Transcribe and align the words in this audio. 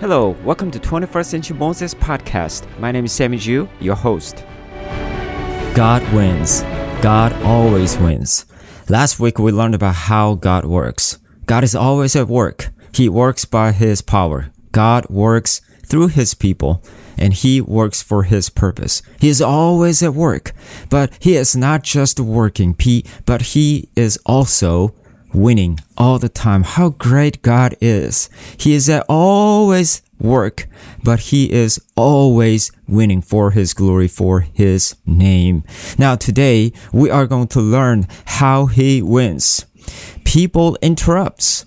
Hello, 0.00 0.36
welcome 0.44 0.70
to 0.70 0.78
21st 0.78 1.26
Century 1.26 1.56
Moses 1.56 1.92
Podcast. 1.92 2.68
My 2.78 2.92
name 2.92 3.06
is 3.06 3.12
Sammy 3.12 3.36
Ju, 3.36 3.68
your 3.80 3.96
host. 3.96 4.44
God 5.74 6.00
wins. 6.14 6.62
God 7.02 7.32
always 7.42 7.98
wins. 7.98 8.46
Last 8.88 9.18
week 9.18 9.40
we 9.40 9.50
learned 9.50 9.74
about 9.74 9.96
how 9.96 10.36
God 10.36 10.64
works. 10.64 11.18
God 11.46 11.64
is 11.64 11.74
always 11.74 12.14
at 12.14 12.28
work. 12.28 12.68
He 12.94 13.08
works 13.08 13.44
by 13.44 13.72
His 13.72 14.00
power. 14.00 14.52
God 14.70 15.10
works 15.10 15.60
through 15.84 16.08
His 16.08 16.32
people 16.32 16.80
and 17.18 17.34
He 17.34 17.60
works 17.60 18.00
for 18.00 18.22
His 18.22 18.50
purpose. 18.50 19.02
He 19.18 19.28
is 19.28 19.42
always 19.42 20.00
at 20.00 20.14
work, 20.14 20.52
but 20.90 21.12
He 21.18 21.34
is 21.34 21.56
not 21.56 21.82
just 21.82 22.20
working, 22.20 22.72
Pete, 22.72 23.04
but 23.26 23.42
He 23.42 23.88
is 23.96 24.16
also 24.24 24.94
winning 25.32 25.78
all 25.96 26.18
the 26.18 26.28
time. 26.28 26.62
How 26.62 26.90
great 26.90 27.42
God 27.42 27.76
is. 27.80 28.28
He 28.58 28.74
is 28.74 28.88
at 28.88 29.04
always 29.08 30.02
work, 30.18 30.66
but 31.02 31.20
he 31.20 31.52
is 31.52 31.80
always 31.96 32.72
winning 32.86 33.22
for 33.22 33.52
his 33.52 33.74
glory, 33.74 34.08
for 34.08 34.40
his 34.40 34.96
name. 35.06 35.64
Now 35.96 36.16
today 36.16 36.72
we 36.92 37.10
are 37.10 37.26
going 37.26 37.48
to 37.48 37.60
learn 37.60 38.06
how 38.26 38.66
he 38.66 39.02
wins. 39.02 39.64
People 40.24 40.76
interrupts, 40.82 41.64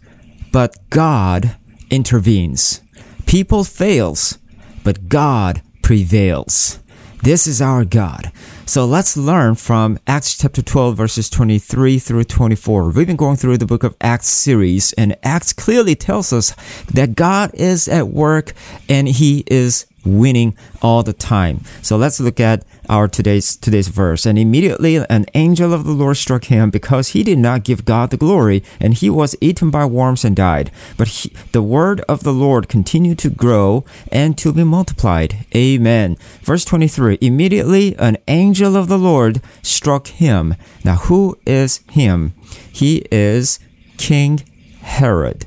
but 0.52 0.78
God 0.90 1.56
intervenes. 1.90 2.82
People 3.26 3.64
fails, 3.64 4.38
but 4.84 5.08
God 5.08 5.62
prevails. 5.82 6.80
This 7.24 7.48
is 7.48 7.62
our 7.62 7.86
God. 7.86 8.32
So 8.66 8.86
let's 8.86 9.18
learn 9.18 9.56
from 9.56 10.00
Acts 10.08 10.38
chapter 10.38 10.62
12 10.62 10.96
verses 10.96 11.30
23 11.30 12.00
through 12.00 12.24
24. 12.24 12.92
We've 12.92 13.08
been 13.08 13.16
going 13.18 13.36
through 13.36 13.58
the 13.58 13.66
book 13.66 13.84
of 13.84 13.98
Acts 14.00 14.28
series 14.28 14.94
and 14.94 15.18
Acts 15.24 15.52
clearly 15.52 15.96
tells 15.96 16.32
us 16.32 16.56
that 16.94 17.16
God 17.16 17.52
is 17.54 17.88
at 17.88 18.08
work 18.08 18.54
and 18.88 19.10
he 19.10 19.44
is 19.48 19.88
winning 20.06 20.56
all 20.82 21.04
the 21.04 21.14
time. 21.14 21.62
So 21.82 21.98
let's 21.98 22.20
look 22.20 22.40
at 22.40 22.64
our 22.90 23.08
today's 23.08 23.56
today's 23.56 23.88
verse. 23.88 24.26
And 24.26 24.38
immediately 24.38 24.98
an 24.98 25.26
angel 25.34 25.74
of 25.74 25.86
the 25.86 25.92
Lord 25.92 26.18
struck 26.18 26.46
him 26.46 26.70
because 26.70 27.10
he 27.10 27.24
did 27.24 27.38
not 27.38 27.64
give 27.64 27.86
God 27.86 28.10
the 28.10 28.18
glory, 28.18 28.64
and 28.80 28.94
he 28.94 29.10
was 29.10 29.36
eaten 29.40 29.70
by 29.70 29.86
worms 29.86 30.26
and 30.26 30.36
died. 30.36 30.72
But 30.98 31.08
he, 31.08 31.34
the 31.52 31.62
word 31.62 32.02
of 32.10 32.24
the 32.24 32.34
Lord 32.34 32.68
continued 32.68 33.20
to 33.20 33.30
grow 33.30 33.86
and 34.12 34.38
to 34.40 34.52
be 34.52 34.64
multiplied. 34.64 35.46
Amen. 35.56 36.18
Verse 36.42 36.66
23. 36.66 37.18
Immediately 37.22 37.96
an 37.98 38.18
angel 38.28 38.61
of 38.66 38.88
the 38.88 38.98
Lord 38.98 39.42
struck 39.62 40.08
him. 40.08 40.56
Now 40.84 40.96
who 40.96 41.38
is 41.46 41.82
him? 41.90 42.34
He 42.72 43.06
is 43.12 43.60
King 43.98 44.44
Herod. 44.82 45.46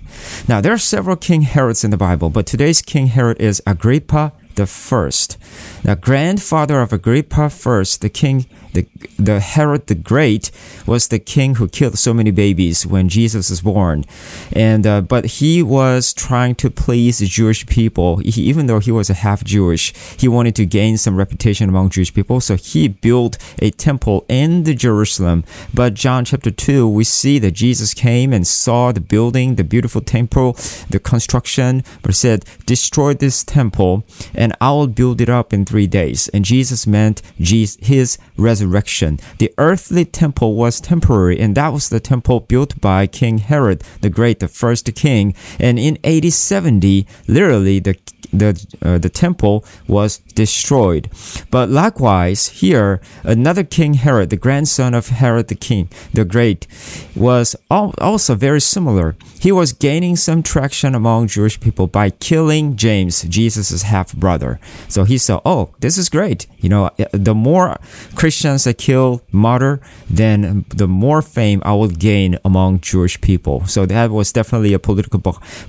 Now 0.49 0.61
there 0.61 0.73
are 0.73 0.79
several 0.79 1.17
King 1.17 1.43
Herods 1.43 1.85
in 1.85 1.91
the 1.91 1.97
Bible, 1.97 2.31
but 2.31 2.47
today's 2.47 2.83
King 2.83 3.09
Herod 3.09 3.41
is 3.41 3.63
Agrippa 3.67 4.33
the 4.55 4.67
first. 4.67 5.37
The 5.83 5.97
grandfather 5.97 6.81
of 6.81 6.93
Agrippa 6.93 7.51
first, 7.51 8.01
the 8.01 8.09
king 8.09 8.47
the, 8.75 8.87
the 9.19 9.41
Herod 9.41 9.87
the 9.87 9.95
Great 9.95 10.51
was 10.87 11.09
the 11.09 11.19
king 11.19 11.55
who 11.55 11.69
killed 11.69 11.99
so 11.99 12.13
many 12.13 12.31
babies 12.31 12.87
when 12.87 13.09
Jesus 13.09 13.51
was 13.51 13.63
born, 13.63 14.05
and 14.53 14.87
uh, 14.87 15.01
but 15.01 15.25
he 15.39 15.63
was 15.63 16.13
trying 16.13 16.55
to 16.57 16.71
please 16.71 17.19
the 17.19 17.27
Jewish 17.27 17.65
people. 17.67 18.19
He, 18.19 18.43
even 18.43 18.67
though 18.67 18.81
he 18.81 18.91
was 18.91 19.09
a 19.09 19.15
half 19.15 19.45
Jewish, 19.45 19.95
he 20.19 20.29
wanted 20.29 20.55
to 20.57 20.67
gain 20.67 20.99
some 20.99 21.17
reputation 21.17 21.69
among 21.69 21.91
Jewish 21.91 22.13
people, 22.13 22.41
so 22.41 22.57
he 22.57 22.89
built 22.89 23.39
a 23.61 23.71
temple 23.71 24.25
in 24.29 24.65
the 24.65 24.75
Jerusalem. 24.75 25.45
But 25.73 25.95
John 25.95 26.25
chapter 26.25 26.51
two, 26.51 26.89
we 26.89 27.05
see 27.05 27.39
that 27.39 27.53
Jesus 27.53 27.95
came 27.95 28.33
and 28.33 28.47
saw 28.47 28.93
the 28.93 29.01
building, 29.01 29.55
the 29.55 29.65
beautiful 29.65 30.01
temple, 30.01 30.57
the 30.91 30.99
construction, 30.99 31.85
but 32.03 32.15
said, 32.15 32.45
"Destroy 32.67 33.15
this 33.15 33.45
temple, 33.45 34.05
and 34.35 34.53
I 34.61 34.71
will 34.73 34.89
build 34.89 35.21
it 35.21 35.31
up 35.31 35.53
in 35.53 35.65
three 35.65 35.87
days." 35.87 36.29
And 36.35 36.45
Jesus 36.45 36.87
meant 36.87 37.23
Jesus, 37.41 37.79
his 37.81 38.19
resurrection 38.37 38.64
resurrection. 38.65 39.19
The 39.39 39.53
earthly 39.59 40.05
temple 40.05 40.55
was 40.55 40.81
temporary, 40.81 41.39
and 41.39 41.55
that 41.55 41.73
was 41.73 41.89
the 41.89 42.01
temple 42.01 42.41
built 42.41 42.81
by 42.81 43.07
King 43.07 43.39
Herod 43.39 43.83
the 44.01 44.11
Great, 44.11 44.41
the 44.41 44.49
first 44.49 44.93
king. 44.95 45.35
And 45.59 45.79
in 45.79 45.99
AD 46.05 46.33
70, 46.33 47.07
literally, 47.29 47.79
the 47.79 47.97
the 48.39 48.67
uh, 48.83 48.99
the 48.99 49.09
temple 49.09 49.65
was 49.87 50.19
destroyed. 50.35 51.09
But 51.51 51.69
likewise, 51.69 52.49
here 52.61 53.01
another 53.23 53.65
king 53.65 53.95
Herod, 53.95 54.31
the 54.31 54.37
grandson 54.37 54.95
of 54.95 55.09
Herod 55.09 55.49
the 55.49 55.55
king, 55.55 55.89
the 56.13 56.25
great, 56.25 56.67
was 57.15 57.57
also 57.71 58.35
very 58.35 58.61
similar. 58.61 59.17
He 59.41 59.53
was 59.53 59.73
gaining 59.73 60.17
some 60.17 60.43
traction 60.43 60.95
among 60.95 61.29
Jewish 61.29 61.61
people 61.61 61.87
by 61.87 62.11
killing 62.11 62.77
James, 62.77 63.23
Jesus' 63.23 63.83
half 63.83 64.15
brother. 64.15 64.59
So 64.89 65.05
he 65.05 65.19
saw, 65.19 65.41
oh, 65.45 65.75
this 65.81 65.99
is 65.99 66.09
great. 66.09 66.47
You 66.59 66.69
know, 66.71 66.91
the 67.13 67.35
more 67.35 67.79
Christians 68.15 68.67
I 68.67 68.73
kill, 68.73 69.23
martyr, 69.33 69.81
then 70.09 70.65
the 70.69 70.89
more 70.89 71.23
fame 71.23 71.61
I 71.65 71.75
will 71.75 71.89
gain 71.89 72.39
among 72.45 72.81
Jewish 72.81 73.21
people. 73.21 73.67
So 73.67 73.87
that 73.87 74.11
was 74.11 74.33
definitely 74.33 74.73
a 74.73 74.79
political 74.79 75.21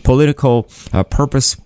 political 0.03 0.67
uh, 0.93 1.03
purpose 1.03 1.57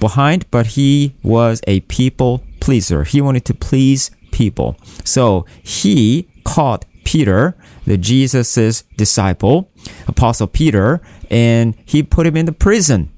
behind, 0.00 0.50
but 0.50 0.66
he 0.68 1.14
was 1.22 1.60
a 1.66 1.80
people 1.80 2.42
pleaser. 2.60 3.04
He 3.04 3.20
wanted 3.20 3.44
to 3.46 3.54
please 3.54 4.10
people. 4.30 4.76
So 5.04 5.46
he 5.62 6.28
caught 6.44 6.84
Peter, 7.04 7.56
the 7.84 7.96
Jesus's 7.96 8.82
disciple, 8.96 9.70
Apostle 10.08 10.48
Peter, 10.48 11.00
and 11.30 11.74
he 11.84 12.02
put 12.02 12.26
him 12.26 12.36
in 12.36 12.46
the 12.46 12.52
prison. 12.52 13.10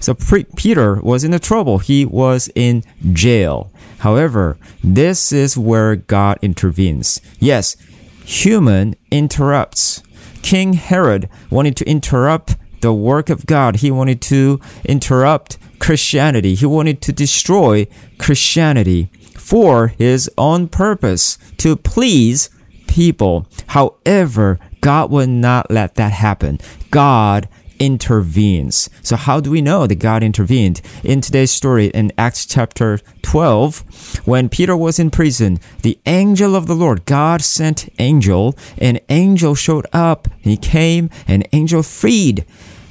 So 0.00 0.14
Peter 0.56 0.96
was 0.96 1.24
in 1.24 1.30
the 1.30 1.38
trouble. 1.38 1.78
He 1.78 2.04
was 2.04 2.50
in 2.54 2.84
jail. 3.12 3.70
However, 3.98 4.58
this 4.82 5.32
is 5.32 5.56
where 5.56 5.96
God 5.96 6.38
intervenes. 6.42 7.22
Yes, 7.38 7.76
human 8.24 8.96
interrupts. 9.10 10.02
King 10.42 10.74
Herod 10.74 11.30
wanted 11.48 11.76
to 11.76 11.88
interrupt 11.88 12.56
the 12.82 12.92
work 12.92 13.30
of 13.30 13.46
God. 13.46 13.76
He 13.76 13.90
wanted 13.90 14.20
to 14.22 14.60
interrupt 14.84 15.56
Christianity. 15.84 16.54
He 16.54 16.64
wanted 16.64 17.02
to 17.02 17.12
destroy 17.12 17.86
Christianity 18.16 19.10
for 19.36 19.88
his 19.88 20.30
own 20.38 20.66
purpose 20.66 21.36
to 21.58 21.76
please 21.76 22.48
people. 22.86 23.46
However, 23.66 24.58
God 24.80 25.10
would 25.10 25.28
not 25.28 25.70
let 25.70 25.96
that 25.96 26.12
happen. 26.12 26.58
God 26.90 27.50
intervenes. 27.78 28.88
So 29.02 29.16
how 29.16 29.40
do 29.40 29.50
we 29.50 29.60
know 29.60 29.86
that 29.86 29.96
God 29.96 30.22
intervened? 30.22 30.80
In 31.02 31.20
today's 31.20 31.50
story 31.50 31.88
in 31.88 32.12
Acts 32.16 32.46
chapter 32.46 33.00
12, 33.20 34.22
when 34.24 34.48
Peter 34.48 34.74
was 34.74 34.98
in 34.98 35.10
prison, 35.10 35.60
the 35.82 35.98
angel 36.06 36.56
of 36.56 36.66
the 36.66 36.74
Lord, 36.74 37.04
God 37.04 37.42
sent 37.42 37.92
angel, 37.98 38.56
an 38.78 39.00
angel 39.10 39.54
showed 39.54 39.86
up, 39.92 40.28
he 40.40 40.56
came, 40.56 41.10
an 41.28 41.44
angel 41.52 41.82
freed 41.82 42.46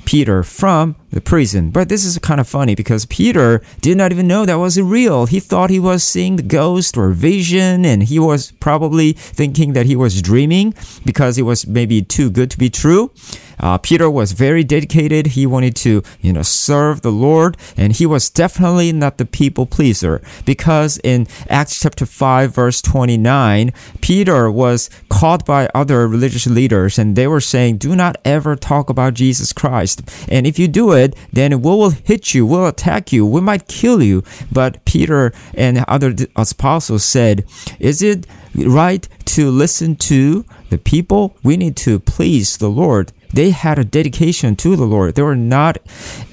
Peter 0.05 0.43
from 0.43 0.95
the 1.13 1.21
prison. 1.21 1.69
But 1.69 1.89
this 1.89 2.03
is 2.03 2.17
kind 2.19 2.39
of 2.39 2.47
funny 2.47 2.75
because 2.75 3.05
Peter 3.05 3.61
did 3.81 3.97
not 3.97 4.11
even 4.11 4.27
know 4.27 4.45
that 4.45 4.55
was 4.55 4.79
real. 4.79 5.25
He 5.25 5.39
thought 5.39 5.69
he 5.69 5.79
was 5.79 6.03
seeing 6.03 6.35
the 6.35 6.43
ghost 6.43 6.97
or 6.97 7.11
vision, 7.11 7.85
and 7.85 8.03
he 8.03 8.19
was 8.19 8.51
probably 8.51 9.13
thinking 9.13 9.73
that 9.73 9.85
he 9.85 9.95
was 9.95 10.21
dreaming 10.21 10.73
because 11.05 11.37
it 11.37 11.43
was 11.43 11.67
maybe 11.67 12.01
too 12.01 12.29
good 12.29 12.51
to 12.51 12.57
be 12.57 12.69
true. 12.69 13.11
Uh, 13.59 13.77
Peter 13.77 14.09
was 14.09 14.31
very 14.31 14.63
dedicated. 14.63 15.27
He 15.27 15.45
wanted 15.45 15.75
to, 15.77 16.03
you 16.21 16.33
know, 16.33 16.41
serve 16.41 17.01
the 17.01 17.11
Lord, 17.11 17.57
and 17.77 17.93
he 17.93 18.05
was 18.05 18.29
definitely 18.29 18.91
not 18.91 19.17
the 19.17 19.25
people 19.25 19.65
pleaser 19.65 20.21
because 20.45 20.99
in 21.03 21.27
Acts 21.49 21.79
chapter 21.79 22.05
5, 22.05 22.53
verse 22.53 22.81
29, 22.81 23.71
Peter 24.01 24.49
was 24.51 24.89
caught 25.09 25.45
by 25.45 25.69
other 25.73 26.07
religious 26.07 26.47
leaders, 26.47 26.97
and 26.97 27.15
they 27.15 27.27
were 27.27 27.39
saying, 27.39 27.77
Do 27.77 27.95
not 27.95 28.17
ever 28.25 28.55
talk 28.55 28.89
about 28.89 29.13
Jesus 29.13 29.53
Christ. 29.53 30.01
And 30.29 30.47
if 30.47 30.57
you 30.57 30.67
do 30.67 30.91
it, 30.91 31.02
it, 31.03 31.15
then 31.31 31.61
we 31.61 31.69
will 31.69 31.91
hit 31.91 32.33
you, 32.33 32.45
we'll 32.45 32.67
attack 32.67 33.11
you, 33.11 33.25
we 33.25 33.41
might 33.41 33.67
kill 33.67 34.01
you. 34.01 34.23
But 34.51 34.83
Peter 34.85 35.33
and 35.53 35.83
other 35.87 36.15
apostles 36.35 37.03
said, 37.03 37.45
Is 37.79 38.01
it 38.01 38.25
right 38.55 39.07
to 39.25 39.49
listen 39.49 39.95
to 39.97 40.45
the 40.69 40.77
people? 40.77 41.35
We 41.43 41.57
need 41.57 41.75
to 41.77 41.99
please 41.99 42.57
the 42.57 42.69
Lord. 42.69 43.11
They 43.33 43.49
had 43.49 43.79
a 43.79 43.83
dedication 43.83 44.55
to 44.57 44.75
the 44.75 44.85
Lord. 44.85 45.15
They 45.15 45.23
were 45.23 45.35
not 45.35 45.79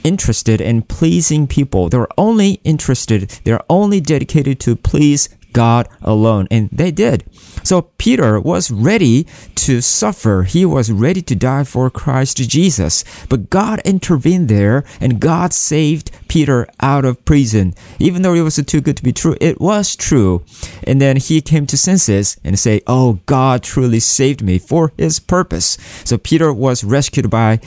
interested 0.05 0.61
in 0.61 0.83
pleasing 0.83 1.47
people. 1.47 1.89
They 1.89 1.97
were 1.97 2.11
only 2.19 2.61
interested, 2.63 3.31
they're 3.45 3.65
only 3.71 4.01
dedicated 4.01 4.61
to 4.61 4.77
please 4.77 5.31
God 5.53 5.89
alone. 6.03 6.47
And 6.51 6.69
they 6.71 6.91
did. 6.91 7.25
So 7.63 7.83
Peter 7.83 8.41
was 8.41 8.71
ready 8.71 9.27
to 9.57 9.81
suffer. 9.81 10.45
He 10.45 10.65
was 10.65 10.91
ready 10.91 11.23
to 11.23 11.35
die 11.35 11.65
for 11.65 11.91
Christ 11.91 12.39
Jesus. 12.39 13.05
But 13.29 13.51
God 13.51 13.81
intervened 13.85 14.49
there 14.49 14.85
and 15.01 15.21
God 15.21 15.53
saved 15.53 16.11
Peter 16.29 16.67
out 16.81 17.05
of 17.05 17.25
prison. 17.25 17.75
Even 17.99 18.23
though 18.23 18.35
it 18.35 18.43
was 18.43 18.57
too 18.57 18.81
good 18.81 18.97
to 18.97 19.03
be 19.03 19.13
true, 19.13 19.37
it 19.41 19.61
was 19.61 19.97
true. 19.97 20.43
And 20.85 21.01
then 21.01 21.17
he 21.17 21.41
came 21.41 21.67
to 21.67 21.77
senses 21.77 22.39
and 22.45 22.59
say, 22.59 22.83
Oh, 22.87 23.21
God 23.27 23.63
truly 23.63 24.01
saved 24.01 24.43
me 24.43 24.59
for 24.59 24.93
his 24.97 25.21
purpose. 25.21 25.77
So 26.05 26.19
Peter 26.19 26.53
was 26.53 26.85
rescued 26.85 27.31
by 27.31 27.61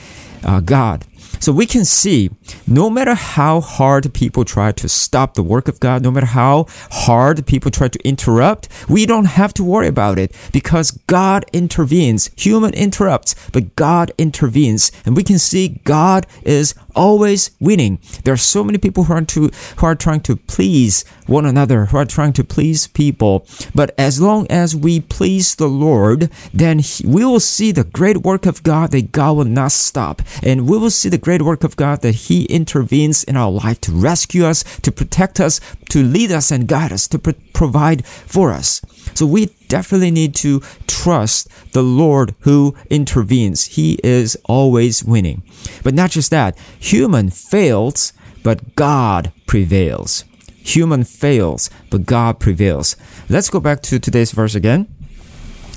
uh, 0.43 0.59
God. 0.59 1.05
So 1.39 1.51
we 1.51 1.65
can 1.65 1.83
see 1.85 2.29
no 2.65 2.89
matter 2.89 3.13
how 3.13 3.59
hard 3.59 4.13
people 4.13 4.45
try 4.45 4.71
to 4.71 4.87
stop 4.87 5.33
the 5.33 5.43
work 5.43 5.67
of 5.67 5.79
God, 5.79 6.01
no 6.01 6.11
matter 6.11 6.27
how 6.27 6.67
hard 6.91 7.45
people 7.45 7.69
try 7.69 7.87
to 7.89 8.07
interrupt, 8.07 8.69
we 8.89 9.05
don't 9.05 9.25
have 9.25 9.53
to 9.55 9.63
worry 9.63 9.87
about 9.87 10.17
it 10.17 10.35
because 10.51 10.91
God 11.07 11.45
intervenes. 11.51 12.29
Human 12.37 12.73
interrupts, 12.73 13.35
but 13.51 13.75
God 13.75 14.11
intervenes. 14.17 14.91
And 15.05 15.15
we 15.15 15.23
can 15.23 15.39
see 15.39 15.81
God 15.83 16.25
is 16.43 16.75
always 16.95 17.51
winning. 17.59 17.99
There 18.23 18.33
are 18.33 18.37
so 18.37 18.63
many 18.63 18.77
people 18.77 19.05
who 19.05 19.13
are 19.13 19.21
to 19.21 19.49
who 19.77 19.85
are 19.85 19.95
trying 19.95 20.21
to 20.21 20.35
please 20.35 21.05
one 21.27 21.45
another, 21.45 21.85
who 21.85 21.97
are 21.97 22.05
trying 22.05 22.33
to 22.33 22.43
please 22.43 22.87
people. 22.87 23.45
But 23.73 23.93
as 23.97 24.21
long 24.21 24.47
as 24.49 24.75
we 24.75 24.99
please 24.99 25.55
the 25.55 25.67
Lord, 25.67 26.29
then 26.53 26.81
we 27.03 27.25
will 27.25 27.39
see 27.39 27.71
the 27.71 27.83
great 27.83 28.17
work 28.17 28.45
of 28.45 28.63
God 28.63 28.91
that 28.91 29.11
God 29.11 29.37
will 29.37 29.45
not 29.45 29.71
stop. 29.71 30.21
And 30.41 30.67
we 30.67 30.77
will 30.77 30.89
see 30.89 31.09
the 31.09 31.17
great 31.17 31.41
work 31.41 31.63
of 31.63 31.75
God 31.75 32.01
that 32.01 32.15
He 32.15 32.45
intervenes 32.45 33.23
in 33.23 33.37
our 33.37 33.51
life 33.51 33.79
to 33.81 33.91
rescue 33.91 34.45
us, 34.45 34.63
to 34.79 34.91
protect 34.91 35.39
us, 35.39 35.59
to 35.89 36.03
lead 36.03 36.31
us 36.31 36.51
and 36.51 36.67
guide 36.67 36.91
us, 36.91 37.07
to 37.09 37.19
pro- 37.19 37.33
provide 37.53 38.05
for 38.05 38.51
us. 38.51 38.81
So 39.13 39.25
we 39.25 39.47
definitely 39.73 40.11
need 40.11 40.35
to 40.35 40.61
trust 40.85 41.49
the 41.71 41.81
Lord 41.81 42.35
who 42.41 42.75
intervenes. 42.91 43.65
He 43.75 43.97
is 44.03 44.37
always 44.45 45.03
winning. 45.03 45.41
But 45.83 45.95
not 45.95 46.11
just 46.11 46.29
that, 46.29 46.55
human 46.79 47.31
fails, 47.31 48.13
but 48.43 48.75
God 48.75 49.31
prevails. 49.47 50.25
Human 50.57 51.03
fails, 51.03 51.71
but 51.89 52.05
God 52.05 52.39
prevails. 52.39 52.95
Let's 53.29 53.49
go 53.49 53.59
back 53.59 53.81
to 53.81 53.99
today's 53.99 54.31
verse 54.31 54.53
again. 54.53 54.85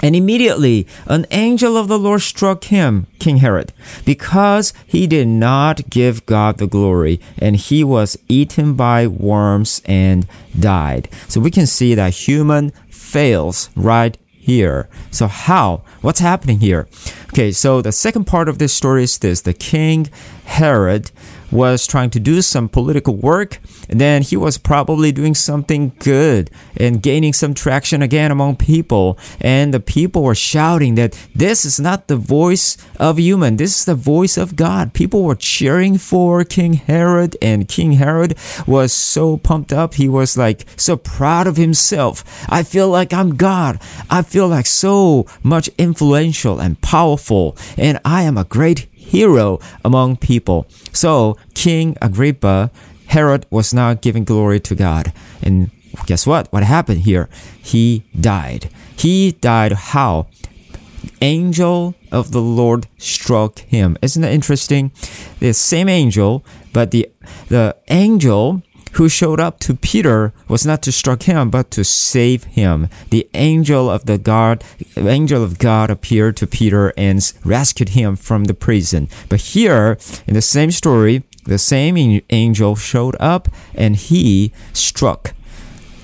And 0.02 0.14
immediately 0.14 0.86
an 1.06 1.24
angel 1.30 1.78
of 1.78 1.88
the 1.88 1.98
Lord 1.98 2.20
struck 2.20 2.64
him, 2.64 3.06
King 3.18 3.38
Herod, 3.38 3.72
because 4.04 4.74
he 4.86 5.06
did 5.06 5.26
not 5.26 5.88
give 5.88 6.26
God 6.26 6.58
the 6.58 6.66
glory, 6.66 7.18
and 7.38 7.56
he 7.56 7.82
was 7.82 8.18
eaten 8.28 8.74
by 8.74 9.06
worms 9.06 9.80
and 9.86 10.26
died. 10.58 11.08
So 11.28 11.40
we 11.40 11.50
can 11.50 11.66
see 11.66 11.94
that 11.94 12.28
human 12.28 12.74
fails 13.06 13.70
right 13.76 14.18
here. 14.30 14.88
So 15.10 15.28
how? 15.28 15.82
What's 16.02 16.20
happening 16.20 16.58
here? 16.60 16.88
Okay, 17.28 17.52
so 17.52 17.80
the 17.80 17.92
second 17.92 18.26
part 18.26 18.48
of 18.48 18.58
this 18.58 18.72
story 18.72 19.04
is 19.04 19.18
this. 19.18 19.40
The 19.40 19.52
king 19.52 20.08
Herod 20.44 21.10
was 21.50 21.86
trying 21.86 22.10
to 22.10 22.20
do 22.20 22.42
some 22.42 22.68
political 22.68 23.16
work, 23.16 23.60
then 23.88 24.22
he 24.22 24.36
was 24.36 24.58
probably 24.58 25.12
doing 25.12 25.34
something 25.34 25.92
good 26.00 26.50
and 26.76 27.02
gaining 27.02 27.32
some 27.32 27.54
traction 27.54 28.02
again 28.02 28.30
among 28.30 28.56
people. 28.56 29.18
And 29.40 29.72
the 29.72 29.80
people 29.80 30.22
were 30.22 30.34
shouting 30.34 30.96
that 30.96 31.18
this 31.34 31.64
is 31.64 31.78
not 31.78 32.08
the 32.08 32.16
voice 32.16 32.76
of 32.98 33.18
human, 33.18 33.56
this 33.56 33.80
is 33.80 33.84
the 33.84 33.94
voice 33.94 34.36
of 34.36 34.56
God. 34.56 34.92
People 34.92 35.22
were 35.22 35.34
cheering 35.34 35.98
for 35.98 36.44
King 36.44 36.74
Herod, 36.74 37.36
and 37.40 37.68
King 37.68 37.92
Herod 37.92 38.36
was 38.66 38.92
so 38.92 39.36
pumped 39.36 39.72
up. 39.72 39.94
He 39.94 40.08
was 40.08 40.36
like 40.36 40.66
so 40.76 40.96
proud 40.96 41.46
of 41.46 41.56
himself. 41.56 42.24
I 42.48 42.62
feel 42.62 42.88
like 42.88 43.12
I'm 43.12 43.36
God. 43.36 43.80
I 44.10 44.22
feel 44.22 44.48
like 44.48 44.66
so 44.66 45.26
much 45.42 45.68
influential 45.78 46.58
and 46.58 46.80
powerful, 46.80 47.56
and 47.76 48.00
I 48.04 48.22
am 48.22 48.36
a 48.36 48.44
great 48.44 48.86
hero 49.06 49.58
among 49.84 50.16
people. 50.16 50.66
So, 50.92 51.36
King 51.54 51.96
Agrippa, 52.02 52.70
Herod 53.06 53.46
was 53.50 53.72
not 53.72 54.02
giving 54.02 54.24
glory 54.24 54.60
to 54.60 54.74
God. 54.74 55.12
And 55.42 55.70
guess 56.06 56.26
what? 56.26 56.52
What 56.52 56.64
happened 56.64 57.00
here? 57.02 57.28
He 57.62 58.04
died. 58.18 58.70
He 58.96 59.32
died 59.32 59.72
how? 59.72 60.26
Angel 61.22 61.94
of 62.12 62.32
the 62.32 62.40
Lord 62.40 62.88
struck 62.98 63.60
him. 63.60 63.96
Isn't 64.02 64.22
that 64.22 64.32
interesting? 64.32 64.92
The 65.38 65.54
same 65.54 65.88
angel, 65.88 66.44
but 66.72 66.90
the 66.90 67.08
the 67.48 67.76
angel 67.88 68.62
who 68.96 69.08
showed 69.08 69.40
up 69.40 69.60
to 69.60 69.74
Peter 69.74 70.32
was 70.48 70.64
not 70.66 70.82
to 70.82 70.92
strike 70.92 71.24
him, 71.24 71.50
but 71.50 71.70
to 71.70 71.84
save 71.84 72.44
him. 72.44 72.88
The 73.10 73.28
angel 73.34 73.90
of 73.90 74.06
the 74.06 74.18
God, 74.18 74.64
angel 74.96 75.42
of 75.42 75.58
God 75.58 75.90
appeared 75.90 76.36
to 76.38 76.46
Peter 76.46 76.92
and 76.96 77.20
rescued 77.44 77.90
him 77.90 78.16
from 78.16 78.44
the 78.44 78.54
prison. 78.54 79.08
But 79.28 79.40
here, 79.40 79.98
in 80.26 80.34
the 80.34 80.42
same 80.42 80.70
story, 80.70 81.24
the 81.44 81.58
same 81.58 82.22
angel 82.30 82.76
showed 82.76 83.16
up 83.20 83.48
and 83.74 83.96
he 83.96 84.52
struck 84.72 85.34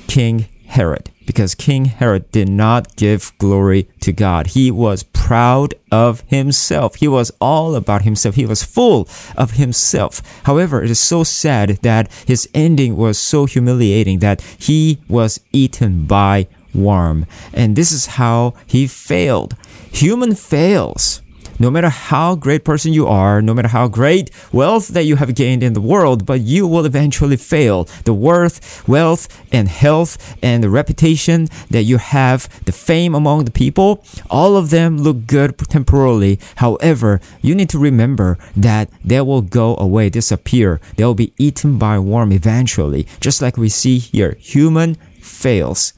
King 0.07 0.47
Herod 0.67 1.12
because 1.27 1.55
King 1.55 1.87
Herod 1.87 2.31
did 2.31 2.49
not 2.49 2.97
give 2.97 3.33
glory 3.39 3.89
to 4.01 4.13
God. 4.13 4.49
He 4.49 4.71
was 4.71 5.03
proud 5.03 5.75
of 5.91 6.23
himself. 6.27 6.97
He 6.97 7.09
was 7.09 7.33
all 7.41 7.75
about 7.75 8.03
himself. 8.03 8.35
He 8.35 8.47
was 8.47 8.63
full 8.63 9.09
of 9.37 9.53
himself. 9.53 10.23
However, 10.45 10.83
it 10.83 10.91
is 10.91 11.01
so 11.01 11.25
sad 11.25 11.71
that 11.83 12.11
his 12.27 12.49
ending 12.55 12.97
was 12.97 13.19
so 13.19 13.47
humiliating 13.47 14.19
that 14.19 14.41
he 14.59 14.99
was 15.09 15.41
eaten 15.53 16.07
by 16.07 16.49
worm. 16.75 17.27
And 17.53 17.77
this 17.77 17.93
is 17.93 18.07
how 18.07 18.55
he 18.67 18.87
failed. 18.87 19.57
Human 19.93 20.35
fails 20.35 21.22
no 21.63 21.71
matter 21.71 21.89
how 21.89 22.35
great 22.35 22.65
person 22.65 22.93
you 22.93 23.07
are, 23.07 23.41
no 23.41 23.55
matter 23.55 23.69
how 23.69 23.87
great 23.87 24.33
wealth 24.51 24.89
that 24.89 25.05
you 25.05 25.15
have 25.15 25.33
gained 25.33 25.63
in 25.63 25.75
the 25.75 25.81
world, 25.81 26.27
but 26.27 26.41
you 26.41 26.67
will 26.67 26.85
eventually 26.85 27.37
fail. 27.37 27.85
The 28.05 28.13
worth, 28.13 28.87
wealth, 28.89 29.29
and 29.53 29.69
health 29.69 30.37
and 30.43 30.65
the 30.65 30.69
reputation 30.69 31.47
that 31.71 31.85
you 31.85 31.99
have, 31.99 32.49
the 32.65 32.73
fame 32.73 33.15
among 33.15 33.45
the 33.45 33.53
people, 33.53 34.05
all 34.29 34.57
of 34.57 34.71
them 34.71 34.99
look 34.99 35.29
good 35.29 35.57
temporarily. 35.71 36.41
However, 36.57 37.21
you 37.41 37.55
need 37.55 37.71
to 37.71 37.79
remember 37.79 38.39
that 38.57 38.91
they 39.05 39.21
will 39.21 39.43
go 39.43 39.77
away, 39.77 40.11
disappear. 40.11 40.81
They 40.97 41.05
will 41.05 41.15
be 41.15 41.33
eaten 41.39 41.79
by 41.79 41.97
worm 42.01 42.33
eventually. 42.33 43.07
Just 43.21 43.41
like 43.41 43.57
we 43.57 43.69
see 43.69 43.99
here, 43.99 44.37
human 44.41 44.97
fails. 45.21 45.93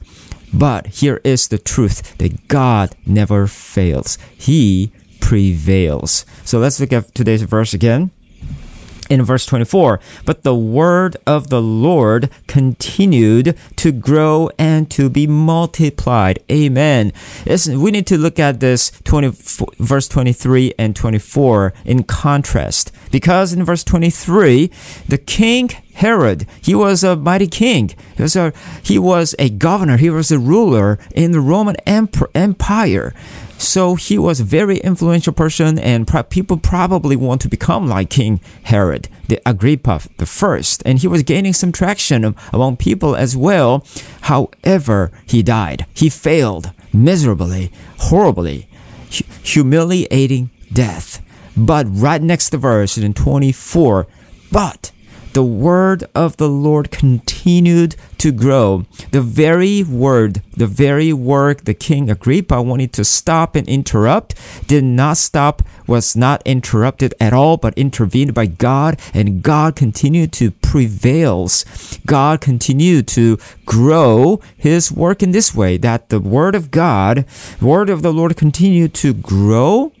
But 0.53 0.87
here 1.01 1.19
is 1.23 1.47
the 1.47 1.57
truth 1.57 2.17
that 2.19 2.47
God 2.47 2.95
never 3.05 3.47
fails. 3.47 4.19
He 4.37 4.91
prevails. 5.25 6.23
So 6.43 6.59
let's 6.59 6.79
look 6.79 6.93
at 6.93 7.15
today's 7.15 7.41
verse 7.41 7.73
again 7.73 8.11
in 9.07 9.23
verse 9.23 9.45
24 9.45 9.99
but 10.25 10.41
the 10.41 10.55
word 10.55 11.15
of 11.27 11.49
the 11.51 11.61
lord 11.61 12.27
continued 12.47 13.55
to 13.75 13.91
grow 13.91 14.49
and 14.57 14.89
to 14.89 15.11
be 15.11 15.27
multiplied 15.27 16.39
amen 16.51 17.13
Listen, 17.45 17.81
we 17.81 17.91
need 17.91 18.07
to 18.07 18.17
look 18.17 18.39
at 18.39 18.61
this 18.61 18.89
20 19.03 19.31
verse 19.77 20.07
23 20.07 20.73
and 20.79 20.95
24 20.95 21.71
in 21.85 22.01
contrast 22.01 22.91
because 23.11 23.53
in 23.53 23.63
verse 23.63 23.83
23 23.83 24.71
the 25.07 25.19
king 25.19 25.69
Herod, 25.95 26.45
he 26.61 26.75
was 26.75 27.05
a 27.05 27.15
mighty 27.15 27.47
king. 27.47 27.95
He 28.17 28.21
was 28.21 28.35
a, 28.35 28.51
he 28.83 28.99
was 28.99 29.33
a 29.39 29.49
governor. 29.49 29.95
He 29.95 30.09
was 30.09 30.29
a 30.29 30.37
ruler 30.37 30.99
in 31.15 31.31
the 31.31 31.39
Roman 31.39 31.77
Empire. 31.85 33.13
So 33.57 33.95
he 33.95 34.17
was 34.17 34.39
a 34.39 34.43
very 34.43 34.77
influential 34.77 35.33
person, 35.33 35.79
and 35.79 36.07
people 36.29 36.57
probably 36.57 37.15
want 37.15 37.41
to 37.41 37.49
become 37.49 37.87
like 37.87 38.09
King 38.09 38.39
Herod, 38.63 39.07
the 39.27 39.41
Agrippa 39.45 40.01
the 40.17 40.25
first, 40.25 40.83
and 40.85 40.99
he 40.99 41.07
was 41.07 41.23
gaining 41.23 41.53
some 41.53 41.71
traction 41.71 42.35
among 42.53 42.77
people 42.77 43.15
as 43.15 43.35
well. 43.35 43.85
However, 44.21 45.11
he 45.25 45.41
died. 45.41 45.85
He 45.93 46.09
failed 46.09 46.71
miserably, 46.93 47.71
horribly, 47.97 48.67
humiliating 49.43 50.49
death. 50.71 51.21
But 51.57 51.87
right 51.89 52.21
next 52.21 52.49
to 52.49 52.57
verse 52.57 52.97
in 52.97 53.13
24, 53.13 54.07
but 54.51 54.91
the 55.35 55.43
word 55.43 56.05
of 56.15 56.37
the 56.37 56.47
Lord 56.47 56.91
continued 56.91 57.97
to 58.19 58.31
grow. 58.31 58.85
The 59.11 59.19
very 59.19 59.83
word, 59.83 60.41
the 60.55 60.65
very 60.65 61.11
work 61.11 61.65
the 61.65 61.73
king 61.73 62.09
Agrippa 62.09 62.61
wanted 62.61 62.93
to 62.93 63.03
stop 63.03 63.53
and 63.57 63.67
interrupt 63.67 64.33
did 64.65 64.85
not 64.85 65.17
stop, 65.17 65.61
was 65.87 66.15
not 66.15 66.41
interrupted 66.45 67.13
at 67.19 67.33
all, 67.33 67.57
but 67.57 67.77
intervened 67.77 68.33
by 68.33 68.45
God, 68.45 68.97
and 69.13 69.43
God 69.43 69.75
continued 69.75 70.31
to 70.33 70.51
prevail. 70.51 71.49
God 72.05 72.39
continued 72.39 73.05
to 73.09 73.37
grow 73.65 74.39
his 74.55 74.89
work 74.89 75.21
in 75.21 75.31
this 75.31 75.53
way 75.53 75.75
that 75.75 76.07
the 76.07 76.21
word 76.21 76.55
of 76.55 76.71
God, 76.71 77.25
word 77.59 77.89
of 77.89 78.03
the 78.03 78.13
Lord 78.13 78.37
continued 78.37 78.93
to 78.95 79.13
grow 79.13 79.91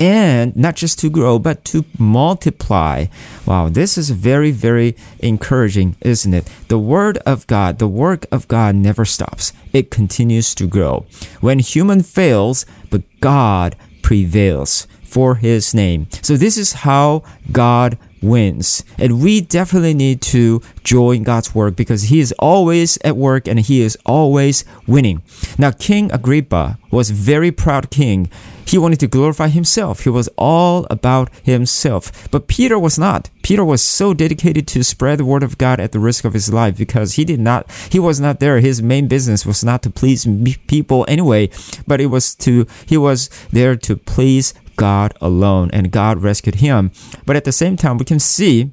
and 0.00 0.56
not 0.56 0.74
just 0.74 0.98
to 1.00 1.10
grow, 1.10 1.38
but 1.38 1.64
to 1.66 1.84
multiply. 1.98 3.06
Wow, 3.44 3.68
this 3.68 3.98
is 3.98 4.10
very, 4.10 4.50
very 4.50 4.96
encouraging, 5.18 5.94
isn't 6.00 6.32
it? 6.32 6.50
The 6.68 6.78
Word 6.78 7.18
of 7.18 7.46
God, 7.46 7.78
the 7.78 7.86
work 7.86 8.26
of 8.32 8.48
God 8.48 8.74
never 8.74 9.04
stops, 9.04 9.52
it 9.72 9.90
continues 9.90 10.54
to 10.56 10.66
grow. 10.66 11.04
When 11.40 11.58
human 11.58 12.02
fails, 12.02 12.64
but 12.88 13.02
God 13.20 13.76
prevails 14.02 14.86
for 15.04 15.36
His 15.36 15.74
name. 15.74 16.06
So, 16.22 16.36
this 16.36 16.56
is 16.56 16.72
how 16.72 17.22
God 17.52 17.98
wins. 18.22 18.84
And 18.98 19.22
we 19.22 19.40
definitely 19.40 19.94
need 19.94 20.22
to 20.22 20.62
join 20.84 21.22
God's 21.22 21.54
work 21.54 21.76
because 21.76 22.04
He 22.04 22.20
is 22.20 22.32
always 22.38 22.98
at 23.04 23.16
work 23.16 23.48
and 23.48 23.60
He 23.60 23.80
is 23.80 23.96
always 24.06 24.64
winning. 24.86 25.22
Now, 25.58 25.70
King 25.70 26.10
Agrippa 26.12 26.78
was 26.90 27.10
very 27.10 27.50
proud 27.50 27.90
king. 27.90 28.30
He 28.66 28.78
wanted 28.78 29.00
to 29.00 29.08
glorify 29.08 29.48
himself. 29.48 30.04
He 30.04 30.10
was 30.10 30.28
all 30.36 30.86
about 30.90 31.28
himself. 31.42 32.30
But 32.30 32.46
Peter 32.46 32.78
was 32.78 32.98
not. 32.98 33.28
Peter 33.42 33.64
was 33.64 33.82
so 33.82 34.14
dedicated 34.14 34.68
to 34.68 34.84
spread 34.84 35.18
the 35.18 35.24
word 35.24 35.42
of 35.42 35.58
God 35.58 35.80
at 35.80 35.90
the 35.90 35.98
risk 35.98 36.24
of 36.24 36.34
his 36.34 36.52
life 36.52 36.76
because 36.76 37.14
he 37.14 37.24
did 37.24 37.40
not, 37.40 37.68
he 37.90 37.98
was 37.98 38.20
not 38.20 38.38
there. 38.38 38.60
His 38.60 38.80
main 38.80 39.08
business 39.08 39.44
was 39.44 39.64
not 39.64 39.82
to 39.82 39.90
please 39.90 40.26
people 40.68 41.04
anyway, 41.08 41.50
but 41.86 42.00
it 42.00 42.06
was 42.06 42.34
to, 42.36 42.66
he 42.86 42.96
was 42.96 43.28
there 43.50 43.74
to 43.74 43.96
please 43.96 44.54
God 44.80 45.14
alone, 45.20 45.70
and 45.74 45.90
God 45.90 46.22
rescued 46.22 46.56
him. 46.56 46.90
But 47.26 47.36
at 47.36 47.44
the 47.44 47.52
same 47.52 47.76
time, 47.76 47.98
we 47.98 48.06
can 48.06 48.18
see 48.18 48.72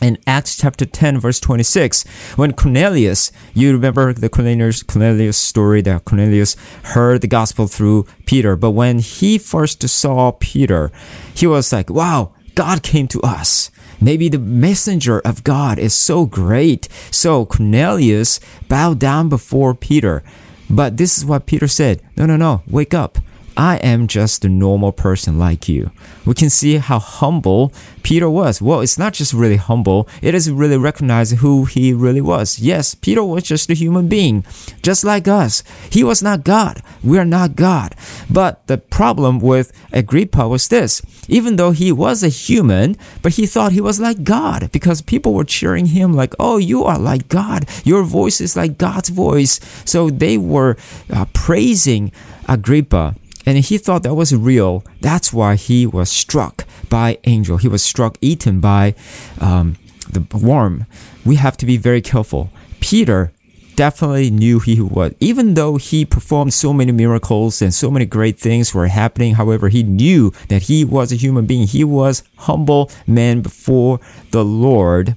in 0.00 0.16
Acts 0.26 0.56
chapter 0.56 0.84
10 0.84 1.20
verse 1.20 1.38
26 1.40 2.02
when 2.36 2.52
Cornelius 2.52 3.30
you 3.54 3.72
remember 3.72 4.12
the 4.12 4.28
Cornelius 4.28 4.82
Cornelius 4.82 5.38
story 5.38 5.80
that 5.82 6.04
Cornelius 6.04 6.56
heard 6.94 7.20
the 7.20 7.28
gospel 7.28 7.68
through 7.68 8.04
Peter. 8.26 8.56
But 8.56 8.72
when 8.72 8.98
he 8.98 9.38
first 9.38 9.88
saw 9.88 10.32
Peter 10.32 10.90
he 11.34 11.46
was 11.46 11.72
like 11.72 11.88
wow 11.88 12.32
God 12.54 12.82
came 12.82 13.08
to 13.08 13.20
us. 13.22 13.70
Maybe 14.00 14.28
the 14.28 14.38
messenger 14.38 15.20
of 15.20 15.42
God 15.42 15.78
is 15.78 15.94
so 15.94 16.26
great. 16.26 16.88
So 17.10 17.46
Cornelius 17.46 18.40
bowed 18.68 18.98
down 18.98 19.28
before 19.28 19.74
Peter. 19.74 20.22
But 20.70 20.96
this 20.96 21.18
is 21.18 21.24
what 21.24 21.46
Peter 21.46 21.68
said 21.68 22.02
no 22.16 22.26
no 22.26 22.36
no 22.36 22.62
wake 22.66 22.94
up 22.94 23.18
I 23.56 23.76
am 23.76 24.08
just 24.08 24.44
a 24.44 24.48
normal 24.48 24.90
person 24.92 25.38
like 25.38 25.68
you. 25.68 25.90
We 26.26 26.34
can 26.34 26.50
see 26.50 26.78
how 26.78 26.98
humble 26.98 27.72
Peter 28.02 28.28
was. 28.28 28.60
Well, 28.60 28.80
it's 28.80 28.98
not 28.98 29.12
just 29.12 29.32
really 29.32 29.56
humble, 29.56 30.08
it 30.22 30.34
is 30.34 30.50
really 30.50 30.76
recognizing 30.76 31.38
who 31.38 31.64
he 31.64 31.92
really 31.92 32.20
was. 32.20 32.58
Yes, 32.58 32.94
Peter 32.94 33.22
was 33.22 33.44
just 33.44 33.70
a 33.70 33.74
human 33.74 34.08
being, 34.08 34.44
just 34.82 35.04
like 35.04 35.28
us. 35.28 35.62
He 35.90 36.02
was 36.02 36.22
not 36.22 36.44
God. 36.44 36.82
We 37.02 37.18
are 37.18 37.24
not 37.24 37.54
God. 37.54 37.94
But 38.28 38.66
the 38.66 38.78
problem 38.78 39.38
with 39.38 39.72
Agrippa 39.92 40.48
was 40.48 40.68
this 40.68 41.00
even 41.28 41.56
though 41.56 41.70
he 41.70 41.92
was 41.92 42.22
a 42.22 42.28
human, 42.28 42.96
but 43.22 43.34
he 43.34 43.46
thought 43.46 43.72
he 43.72 43.80
was 43.80 44.00
like 44.00 44.24
God 44.24 44.70
because 44.72 45.00
people 45.02 45.32
were 45.32 45.44
cheering 45.44 45.86
him, 45.86 46.12
like, 46.12 46.34
oh, 46.38 46.58
you 46.58 46.84
are 46.84 46.98
like 46.98 47.28
God. 47.28 47.66
Your 47.84 48.02
voice 48.02 48.40
is 48.40 48.56
like 48.56 48.78
God's 48.78 49.08
voice. 49.08 49.60
So 49.84 50.10
they 50.10 50.36
were 50.36 50.76
uh, 51.10 51.26
praising 51.32 52.12
Agrippa 52.48 53.14
and 53.46 53.58
he 53.58 53.78
thought 53.78 54.02
that 54.02 54.14
was 54.14 54.34
real. 54.34 54.84
That's 55.00 55.32
why 55.32 55.56
he 55.56 55.86
was 55.86 56.10
struck 56.10 56.64
by 56.88 57.18
angel. 57.24 57.56
He 57.56 57.68
was 57.68 57.82
struck, 57.82 58.16
eaten 58.20 58.60
by 58.60 58.94
um, 59.40 59.76
the 60.10 60.24
worm. 60.36 60.86
We 61.24 61.36
have 61.36 61.56
to 61.58 61.66
be 61.66 61.76
very 61.76 62.00
careful. 62.00 62.50
Peter 62.80 63.32
definitely 63.76 64.30
knew 64.30 64.60
he 64.60 64.80
was, 64.80 65.14
even 65.20 65.54
though 65.54 65.76
he 65.76 66.04
performed 66.04 66.54
so 66.54 66.72
many 66.72 66.92
miracles 66.92 67.60
and 67.60 67.74
so 67.74 67.90
many 67.90 68.06
great 68.06 68.38
things 68.38 68.72
were 68.72 68.86
happening. 68.86 69.34
However, 69.34 69.68
he 69.68 69.82
knew 69.82 70.32
that 70.48 70.62
he 70.62 70.84
was 70.84 71.12
a 71.12 71.16
human 71.16 71.46
being. 71.46 71.66
He 71.66 71.84
was 71.84 72.22
humble 72.36 72.90
man 73.06 73.40
before 73.40 74.00
the 74.30 74.44
Lord. 74.44 75.16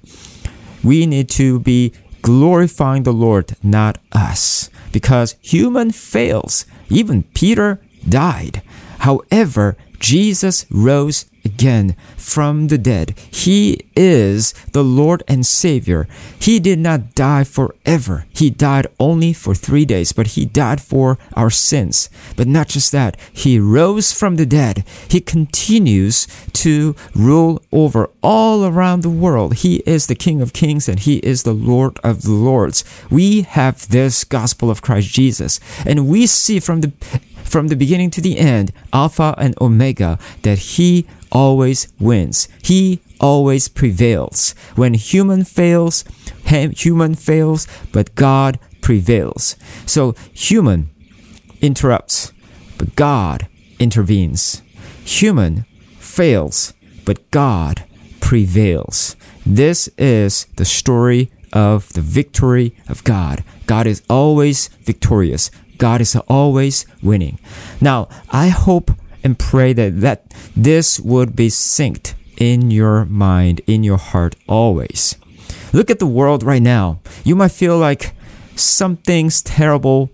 We 0.84 1.06
need 1.06 1.30
to 1.32 1.60
be 1.60 1.94
glorifying 2.22 3.04
the 3.04 3.14
Lord, 3.14 3.56
not 3.64 4.00
us, 4.12 4.70
because 4.92 5.36
human 5.42 5.92
fails. 5.92 6.66
Even 6.90 7.24
Peter 7.24 7.80
died. 8.10 8.62
However, 9.00 9.78
Jesus 10.00 10.66
rose 10.70 11.26
again 11.48 11.96
from 12.18 12.68
the 12.68 12.78
dead. 12.78 13.18
He 13.32 13.80
is 13.96 14.54
the 14.74 14.84
Lord 14.84 15.24
and 15.28 15.46
Savior. 15.46 16.08
He 16.40 16.60
did 16.60 16.78
not 16.78 17.16
die 17.16 17.46
forever. 17.46 18.26
He 18.34 18.50
died 18.50 18.88
only 19.00 19.32
for 19.34 19.56
three 19.56 19.86
days, 19.86 20.12
but 20.12 20.28
He 20.36 20.46
died 20.46 20.82
for 20.82 21.18
our 21.36 21.50
sins. 21.50 22.10
But 22.36 22.48
not 22.48 22.68
just 22.68 22.92
that, 22.92 23.18
He 23.32 23.60
rose 23.60 24.12
from 24.12 24.36
the 24.36 24.46
dead. 24.46 24.84
He 25.10 25.22
continues 25.22 26.28
to 26.64 26.96
rule 27.16 27.62
over 27.72 28.10
all 28.22 28.66
around 28.66 29.02
the 29.02 29.10
world. 29.10 29.56
He 29.66 29.78
is 29.86 30.08
the 30.08 30.16
King 30.16 30.42
of 30.42 30.54
Kings 30.54 30.90
and 30.90 31.00
He 31.00 31.18
is 31.18 31.44
the 31.44 31.54
Lord 31.54 31.98
of 32.04 32.24
the 32.24 32.32
Lords. 32.32 32.84
We 33.10 33.44
have 33.44 33.88
this 33.88 34.26
gospel 34.26 34.70
of 34.70 34.82
Christ 34.82 35.10
Jesus, 35.10 35.60
and 35.86 36.08
we 36.08 36.28
see 36.28 36.60
from 36.60 36.82
the 36.82 36.92
from 37.48 37.70
the 37.70 37.76
beginning 37.76 38.10
to 38.12 38.22
the 38.22 38.38
end, 38.38 38.72
Alpha 38.92 39.34
and 39.38 39.60
Omega, 39.62 40.20
that 40.44 40.60
He 40.60 41.08
always 41.32 41.88
wins. 42.00 42.48
He 42.62 43.00
always 43.20 43.68
prevails. 43.68 44.54
When 44.76 44.94
human 44.94 45.44
fails, 45.44 46.04
human 46.46 47.16
fails, 47.16 47.68
but 47.92 48.14
God 48.16 48.60
prevails. 48.82 49.56
So 49.86 50.14
human 50.34 50.90
interrupts, 51.62 52.34
but 52.78 52.96
God 52.96 53.48
intervenes. 53.80 54.62
Human 55.06 55.66
fails, 56.00 56.74
but 57.06 57.30
God 57.32 57.84
prevails. 58.20 59.16
This 59.46 59.88
is 59.98 60.46
the 60.58 60.66
story 60.66 61.32
of 61.54 61.94
the 61.94 62.02
victory 62.02 62.76
of 62.90 63.04
God. 63.04 63.44
God 63.66 63.88
is 63.88 64.04
always 64.10 64.68
victorious. 64.84 65.50
God 65.78 66.02
is 66.02 66.16
always 66.28 66.86
winning. 67.02 67.40
Now, 67.82 68.10
I 68.30 68.50
hope 68.50 68.92
and 69.24 69.38
pray 69.38 69.74
that, 69.74 70.02
that 70.02 70.34
this 70.56 71.00
would 71.00 71.36
be 71.36 71.48
synced 71.48 72.14
in 72.38 72.72
your 72.72 73.06
mind, 73.06 73.62
in 73.68 73.84
your 73.84 73.98
heart 73.98 74.36
always. 74.48 75.18
Look 75.74 75.90
at 75.90 76.00
the 76.00 76.06
world 76.06 76.44
right 76.44 76.62
now. 76.62 77.00
You 77.24 77.36
might 77.36 77.52
feel 77.52 77.78
like 77.78 78.14
something's 78.56 79.42
terrible 79.42 80.10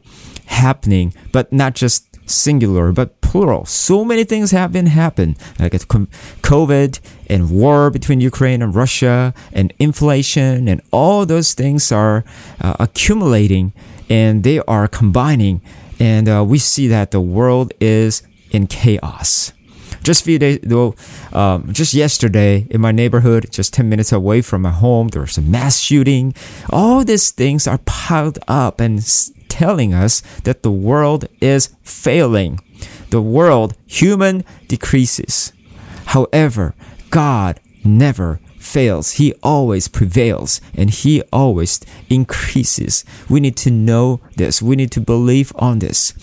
happening, 0.46 1.14
but 1.32 1.52
not 1.52 1.76
just 1.76 2.08
singular, 2.30 2.92
but 2.92 3.20
plural. 3.22 3.66
So 3.66 4.06
many 4.06 4.24
things 4.24 4.52
have 4.52 4.72
been 4.72 4.86
happening, 4.88 5.36
like 5.60 5.74
COVID 5.74 7.00
and 7.28 7.50
war 7.50 7.90
between 7.90 8.22
Ukraine 8.22 8.62
and 8.62 8.74
Russia, 8.76 9.34
and 9.52 9.74
inflation, 9.80 10.68
and 10.68 10.82
all 10.92 11.26
those 11.26 11.54
things 11.54 11.92
are 11.92 12.24
uh, 12.62 12.76
accumulating 12.80 13.74
and 14.10 14.44
they 14.44 14.60
are 14.60 14.88
combining, 14.88 15.62
and 16.00 16.28
uh, 16.28 16.44
we 16.48 16.60
see 16.60 16.88
that 16.88 17.12
the 17.12 17.22
world 17.22 17.74
is 17.80 18.24
in 18.52 18.68
chaos. 18.68 19.54
Just 20.04 20.26
few 20.26 20.38
days 20.38 20.58
ago, 20.58 20.96
um, 21.32 21.72
just 21.72 21.94
yesterday 21.94 22.68
in 22.70 22.82
my 22.82 22.92
neighborhood, 22.92 23.48
just 23.52 23.74
10 23.74 23.88
minutes 23.88 24.12
away 24.12 24.42
from 24.42 24.64
my 24.64 24.72
home, 24.72 25.08
there 25.08 25.22
was 25.22 25.38
a 25.38 25.42
mass 25.42 25.80
shooting. 25.80 26.34
All 26.70 27.06
these 27.06 27.32
things 27.32 27.68
are 27.68 27.78
piled 27.86 28.38
up 28.48 28.82
and 28.82 29.02
telling 29.48 29.94
us 29.94 30.22
that 30.44 30.64
the 30.64 30.72
world 30.72 31.28
is 31.40 31.74
failing. 31.84 32.60
The 33.12 33.22
world, 33.22 33.76
human, 33.86 34.44
decreases. 34.68 35.54
However, 36.08 36.76
God 37.10 37.62
never 37.86 38.40
fails. 38.64 39.14
He 39.14 39.34
always 39.44 39.88
prevails 39.88 40.62
and 40.76 40.90
he 40.90 41.22
always 41.32 41.80
increases. 42.10 43.04
We 43.30 43.40
need 43.40 43.58
to 43.58 43.72
know 43.72 44.22
this. 44.36 44.62
We 44.62 44.76
need 44.76 44.92
to 44.92 45.02
believe 45.02 45.52
on 45.56 45.80
this. 45.80 46.14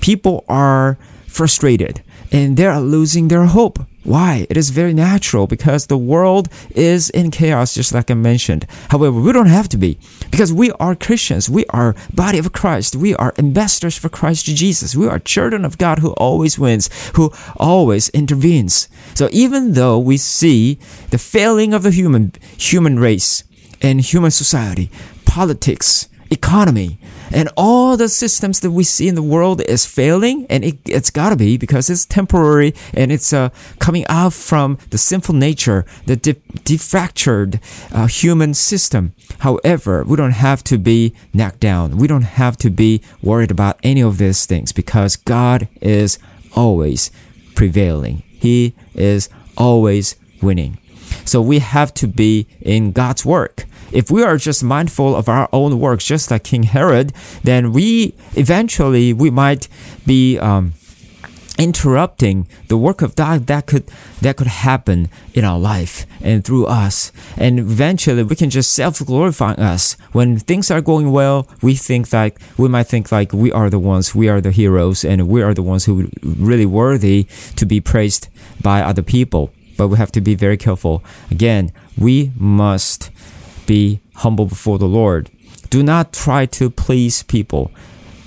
People 0.00 0.44
are 0.48 0.98
frustrated 1.26 2.02
and 2.32 2.56
they 2.56 2.66
are 2.66 2.80
losing 2.80 3.28
their 3.28 3.46
hope. 3.46 3.78
Why? 4.02 4.46
It 4.48 4.56
is 4.56 4.70
very 4.70 4.94
natural 4.94 5.46
because 5.46 5.86
the 5.86 5.98
world 5.98 6.48
is 6.74 7.10
in 7.10 7.30
chaos, 7.30 7.74
just 7.74 7.92
like 7.92 8.10
I 8.10 8.14
mentioned. 8.14 8.66
However, 8.88 9.20
we 9.20 9.32
don't 9.32 9.46
have 9.46 9.68
to 9.70 9.76
be 9.76 9.98
because 10.30 10.52
we 10.52 10.70
are 10.72 10.94
Christians. 10.94 11.50
We 11.50 11.66
are 11.66 11.94
body 12.12 12.38
of 12.38 12.52
Christ. 12.52 12.96
We 12.96 13.14
are 13.16 13.34
ambassadors 13.38 13.98
for 13.98 14.08
Christ 14.08 14.46
Jesus. 14.46 14.96
We 14.96 15.06
are 15.06 15.18
children 15.18 15.64
of 15.64 15.76
God 15.76 15.98
who 15.98 16.12
always 16.12 16.58
wins, 16.58 16.88
who 17.14 17.30
always 17.56 18.08
intervenes. 18.10 18.88
So 19.14 19.28
even 19.32 19.72
though 19.72 19.98
we 19.98 20.16
see 20.16 20.78
the 21.10 21.18
failing 21.18 21.74
of 21.74 21.82
the 21.82 21.90
human 21.90 22.32
human 22.56 22.98
race 22.98 23.44
and 23.82 24.00
human 24.00 24.30
society, 24.30 24.90
politics, 25.26 26.08
economy, 26.30 26.98
and 27.32 27.48
all 27.56 27.96
the 27.96 28.08
systems 28.08 28.60
that 28.60 28.70
we 28.70 28.84
see 28.84 29.08
in 29.08 29.14
the 29.14 29.22
world 29.22 29.60
is 29.62 29.86
failing 29.86 30.46
and 30.48 30.64
it, 30.64 30.78
it's 30.84 31.10
gotta 31.10 31.36
be 31.36 31.56
because 31.56 31.90
it's 31.90 32.04
temporary 32.04 32.74
and 32.94 33.12
it's 33.12 33.32
uh, 33.32 33.50
coming 33.78 34.04
out 34.08 34.32
from 34.32 34.78
the 34.90 34.98
sinful 34.98 35.34
nature 35.34 35.84
the 36.06 36.16
de- 36.16 36.34
defractured 36.34 37.60
uh, 37.92 38.06
human 38.06 38.54
system. 38.54 39.12
However 39.40 40.04
we 40.04 40.16
don't 40.16 40.32
have 40.32 40.64
to 40.64 40.78
be 40.78 41.14
knocked 41.32 41.60
down. 41.60 41.96
We 41.96 42.08
don't 42.08 42.22
have 42.22 42.56
to 42.58 42.70
be 42.70 43.02
worried 43.22 43.50
about 43.50 43.78
any 43.82 44.02
of 44.02 44.18
these 44.18 44.46
things 44.46 44.72
because 44.72 45.16
god 45.16 45.68
is 45.80 46.18
always 46.56 47.10
prevailing. 47.54 48.22
He 48.26 48.74
is 48.94 49.28
always 49.56 50.16
winning. 50.42 50.78
So 51.24 51.40
we 51.42 51.58
have 51.58 51.92
to 51.94 52.08
be 52.08 52.46
in 52.60 52.92
god's 52.92 53.24
work 53.24 53.66
if 53.92 54.10
we 54.10 54.22
are 54.22 54.36
just 54.36 54.62
mindful 54.62 55.14
of 55.16 55.28
our 55.28 55.48
own 55.52 55.80
works, 55.80 56.04
just 56.04 56.30
like 56.30 56.44
King 56.44 56.64
Herod, 56.64 57.12
then 57.42 57.72
we 57.72 58.14
eventually 58.36 59.12
we 59.12 59.30
might 59.30 59.68
be 60.06 60.38
um, 60.38 60.74
interrupting 61.60 62.48
the 62.68 62.76
work 62.78 63.02
of 63.02 63.14
God 63.14 63.46
that 63.46 63.66
could 63.66 63.86
that 64.22 64.36
could 64.36 64.46
happen 64.46 65.10
in 65.34 65.44
our 65.44 65.58
life 65.58 66.06
and 66.22 66.42
through 66.42 66.64
us. 66.66 67.12
And 67.36 67.58
eventually 67.58 68.22
we 68.22 68.34
can 68.34 68.48
just 68.48 68.72
self-glorify 68.72 69.52
us. 69.54 69.96
When 70.12 70.38
things 70.38 70.70
are 70.70 70.80
going 70.80 71.12
well 71.12 71.46
we 71.60 71.74
think 71.74 72.12
like 72.12 72.40
we 72.56 72.68
might 72.68 72.86
think 72.86 73.12
like 73.12 73.32
we 73.34 73.52
are 73.52 73.68
the 73.68 73.78
ones 73.78 74.14
we 74.14 74.28
are 74.28 74.40
the 74.40 74.52
heroes 74.52 75.04
and 75.04 75.28
we 75.28 75.42
are 75.42 75.52
the 75.52 75.62
ones 75.62 75.84
who 75.84 76.08
really 76.22 76.66
worthy 76.66 77.26
to 77.56 77.66
be 77.66 77.80
praised 77.80 78.28
by 78.62 78.80
other 78.80 79.02
people. 79.02 79.50
But 79.76 79.88
we 79.88 79.98
have 79.98 80.12
to 80.12 80.20
be 80.20 80.34
very 80.34 80.56
careful. 80.56 81.04
Again 81.30 81.72
we 81.98 82.32
must 82.38 83.09
be 83.74 84.00
humble 84.22 84.46
before 84.54 84.78
the 84.78 84.94
Lord 85.00 85.22
do 85.70 85.80
not 85.82 86.12
try 86.24 86.42
to 86.58 86.64
please 86.84 87.22
people 87.22 87.70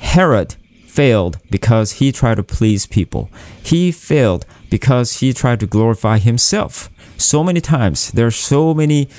Herod 0.04 0.56
failed 0.94 1.40
because 1.50 1.94
he 1.94 2.12
tried 2.12 2.36
to 2.36 2.44
please 2.44 2.86
people. 2.86 3.30
He 3.64 3.92
failed 3.92 4.46
because 4.70 5.20
he 5.22 5.34
tried 5.34 5.60
to 5.62 5.66
glorify 5.66 6.20
himself. 6.20 6.90
So 7.18 7.44
many 7.44 7.62
times, 7.62 8.12
there 8.12 8.28
are 8.28 8.40
so 8.52 8.76
many 8.76 9.10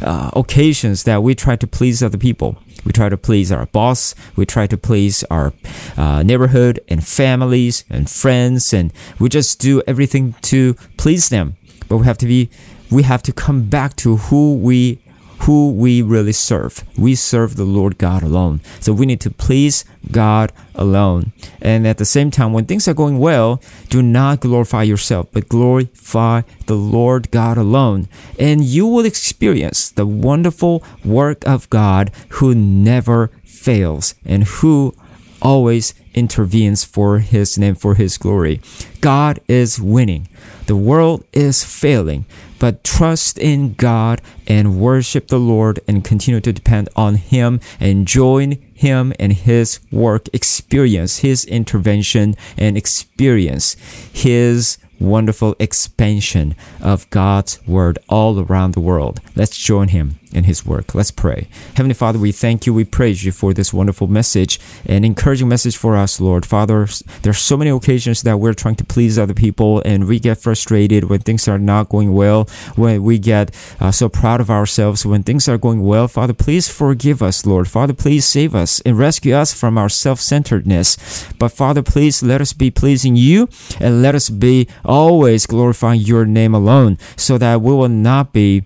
uh, 0.00 0.30
occasions 0.34 1.02
that 1.04 1.24
we 1.24 1.34
try 1.34 1.56
to 1.56 1.66
please 1.66 2.02
other 2.04 2.18
people. 2.18 2.56
We 2.84 2.92
try 2.92 3.08
to 3.08 3.16
please 3.16 3.50
our 3.50 3.66
boss. 3.66 4.14
We 4.36 4.46
try 4.46 4.66
to 4.68 4.76
please 4.76 5.24
our 5.24 5.52
uh, 5.96 6.22
neighborhood 6.22 6.78
and 6.88 7.04
families 7.04 7.84
and 7.90 8.08
friends, 8.08 8.72
and 8.72 8.92
we 9.18 9.28
just 9.28 9.60
do 9.60 9.82
everything 9.88 10.34
to 10.42 10.74
please 10.96 11.30
them. 11.30 11.56
But 11.88 11.96
we 11.96 12.04
have 12.04 12.18
to 12.18 12.26
be, 12.26 12.48
we 12.90 13.02
have 13.02 13.22
to 13.24 13.32
come 13.32 13.68
back 13.68 13.96
to 13.96 14.18
who 14.18 14.54
we 14.54 15.00
who 15.40 15.72
we 15.72 16.02
really 16.02 16.32
serve. 16.32 16.84
We 16.96 17.14
serve 17.14 17.56
the 17.56 17.64
Lord 17.64 17.98
God 17.98 18.22
alone. 18.22 18.60
So 18.80 18.92
we 18.92 19.06
need 19.06 19.20
to 19.22 19.30
please 19.30 19.84
God 20.10 20.52
alone. 20.74 21.32
And 21.60 21.86
at 21.86 21.98
the 21.98 22.04
same 22.04 22.30
time, 22.30 22.52
when 22.52 22.66
things 22.66 22.88
are 22.88 22.94
going 22.94 23.18
well, 23.18 23.60
do 23.88 24.02
not 24.02 24.40
glorify 24.40 24.82
yourself, 24.84 25.28
but 25.32 25.48
glorify 25.48 26.42
the 26.66 26.76
Lord 26.76 27.30
God 27.30 27.58
alone. 27.58 28.08
And 28.38 28.64
you 28.64 28.86
will 28.86 29.04
experience 29.04 29.90
the 29.90 30.06
wonderful 30.06 30.82
work 31.04 31.46
of 31.46 31.68
God 31.70 32.10
who 32.30 32.54
never 32.54 33.30
fails 33.44 34.14
and 34.24 34.44
who 34.44 34.94
always 35.42 35.94
intervenes 36.14 36.84
for 36.84 37.18
his 37.18 37.58
name, 37.58 37.74
for 37.74 37.94
his 37.94 38.16
glory. 38.16 38.60
God 39.00 39.40
is 39.46 39.80
winning. 39.80 40.28
The 40.66 40.76
world 40.76 41.24
is 41.32 41.62
failing, 41.62 42.24
but 42.64 42.82
trust 42.82 43.36
in 43.36 43.74
God 43.74 44.22
and 44.46 44.80
worship 44.80 45.28
the 45.28 45.38
Lord 45.38 45.80
and 45.86 46.02
continue 46.02 46.40
to 46.40 46.50
depend 46.50 46.88
on 46.96 47.16
Him 47.16 47.60
and 47.78 48.08
join 48.08 48.52
Him 48.72 49.12
and 49.20 49.34
His 49.34 49.80
work, 49.92 50.30
experience 50.32 51.18
His 51.18 51.44
intervention 51.44 52.34
and 52.56 52.78
experience 52.78 53.76
His 54.14 54.78
wonderful 54.98 55.54
expansion 55.58 56.56
of 56.80 57.10
God's 57.10 57.60
Word 57.66 57.98
all 58.08 58.40
around 58.40 58.72
the 58.72 58.80
world. 58.80 59.20
Let's 59.36 59.58
join 59.58 59.88
Him 59.88 60.18
in 60.34 60.44
His 60.44 60.66
work. 60.66 60.94
Let's 60.94 61.10
pray. 61.10 61.48
Heavenly 61.76 61.94
Father, 61.94 62.18
we 62.18 62.32
thank 62.32 62.66
you, 62.66 62.74
we 62.74 62.84
praise 62.84 63.24
you 63.24 63.32
for 63.32 63.54
this 63.54 63.72
wonderful 63.72 64.06
message, 64.06 64.60
an 64.86 65.04
encouraging 65.04 65.48
message 65.48 65.76
for 65.76 65.96
us, 65.96 66.20
Lord. 66.20 66.44
Father, 66.44 66.86
there 67.22 67.30
are 67.30 67.34
so 67.34 67.56
many 67.56 67.70
occasions 67.70 68.22
that 68.22 68.38
we're 68.38 68.54
trying 68.54 68.76
to 68.76 68.84
please 68.84 69.18
other 69.18 69.34
people 69.34 69.80
and 69.84 70.06
we 70.06 70.18
get 70.18 70.38
frustrated 70.38 71.04
when 71.04 71.20
things 71.20 71.48
are 71.48 71.58
not 71.58 71.88
going 71.88 72.12
well, 72.12 72.48
when 72.76 73.02
we 73.02 73.18
get 73.18 73.54
uh, 73.80 73.90
so 73.90 74.08
proud 74.08 74.40
of 74.40 74.50
ourselves 74.50 75.04
when 75.06 75.22
things 75.22 75.48
are 75.48 75.58
going 75.58 75.82
well. 75.82 76.08
Father, 76.08 76.32
please 76.32 76.68
forgive 76.68 77.22
us, 77.22 77.46
Lord. 77.46 77.68
Father, 77.68 77.92
please 77.92 78.26
save 78.26 78.54
us 78.54 78.80
and 78.80 78.98
rescue 78.98 79.34
us 79.34 79.52
from 79.52 79.78
our 79.78 79.88
self 79.88 80.20
centeredness. 80.20 80.96
But 81.38 81.50
Father, 81.50 81.82
please 81.82 82.22
let 82.22 82.40
us 82.40 82.52
be 82.52 82.70
pleasing 82.70 83.16
you 83.16 83.48
and 83.80 84.02
let 84.02 84.14
us 84.14 84.30
be 84.30 84.68
always 84.84 85.46
glorifying 85.46 86.00
your 86.00 86.24
name 86.24 86.54
alone 86.54 86.98
so 87.16 87.38
that 87.38 87.60
we 87.60 87.72
will 87.72 87.88
not 87.88 88.32
be 88.32 88.64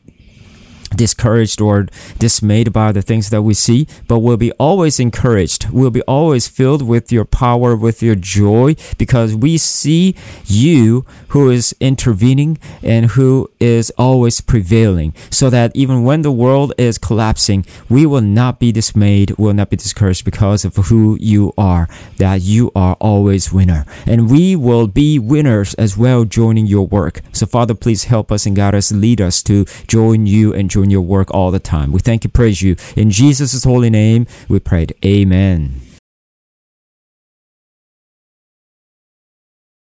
discouraged 0.95 1.61
or 1.61 1.87
dismayed 2.19 2.73
by 2.73 2.93
the 2.93 3.03
things 3.03 3.31
that 3.31 3.43
we 3.43 3.55
see, 3.55 3.87
but 4.07 4.21
we'll 4.21 4.37
be 4.37 4.53
always 4.53 4.99
encouraged. 4.99 5.69
We'll 5.71 5.91
be 5.91 6.03
always 6.03 6.49
filled 6.49 6.83
with 6.83 7.13
your 7.13 7.25
power, 7.25 7.77
with 7.77 8.03
your 8.03 8.15
joy, 8.15 8.77
because 8.97 9.35
we 9.35 9.59
see 9.59 10.15
you 10.47 11.05
who 11.29 11.51
is 11.51 11.75
intervening 11.81 12.59
and 12.83 13.07
who 13.13 13.51
is 13.61 13.91
always 13.99 14.41
prevailing, 14.41 15.15
so 15.31 15.51
that 15.51 15.71
even 15.75 16.05
when 16.05 16.23
the 16.23 16.33
world 16.33 16.73
is 16.79 16.99
collapsing, 16.99 17.67
we 17.89 18.07
will 18.07 18.21
not 18.21 18.59
be 18.59 18.73
dismayed, 18.73 19.37
will 19.39 19.55
not 19.55 19.71
be 19.71 19.77
discouraged 19.77 20.25
because 20.25 20.65
of 20.65 20.77
who 20.77 21.17
you 21.21 21.53
are, 21.59 21.89
that 22.17 22.41
you 22.41 22.71
are 22.75 22.95
always 23.01 23.53
winner. 23.53 23.85
And 24.07 24.31
we 24.31 24.57
will 24.57 24.87
be 24.87 25.19
winners 25.19 25.75
as 25.75 25.97
well 25.97 26.25
joining 26.25 26.67
your 26.67 26.87
work. 26.87 27.21
So 27.33 27.47
Father, 27.47 27.75
please 27.75 28.05
help 28.05 28.33
us 28.33 28.47
and 28.47 28.57
guide 28.57 28.75
us, 28.75 28.91
lead 28.91 29.21
us 29.21 29.43
to 29.45 29.65
join 29.87 30.27
you 30.27 30.55
and 30.55 30.71
join 30.71 30.78
your 30.85 31.03
work 31.03 31.33
all 31.33 31.51
the 31.51 31.59
time. 31.59 31.93
We 31.93 32.01
thank 32.01 32.25
you, 32.25 32.31
praise 32.31 32.63
you. 32.63 32.77
In 32.97 33.11
Jesus' 33.11 33.65
holy 33.65 33.91
name, 33.91 34.27
we 34.49 34.61
prayed. 34.61 34.95
Amen. 35.05 35.88